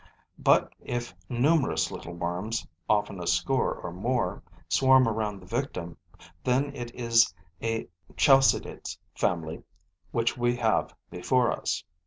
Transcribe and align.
But, 0.39 0.73
if 0.81 1.13
numerous 1.29 1.91
little 1.91 2.15
worms, 2.15 2.65
often 2.89 3.21
a 3.21 3.27
score 3.27 3.87
and 3.87 3.99
more, 3.99 4.41
swarm 4.67 5.07
around 5.07 5.39
the 5.39 5.45
victim, 5.45 5.95
then 6.43 6.75
it 6.75 6.89
is 6.95 7.31
a 7.61 7.87
Chalcidid's 8.17 8.97
family 9.13 9.61
which 10.09 10.35
we 10.37 10.55
have 10.55 10.91
before 11.11 11.51
us. 11.51 11.83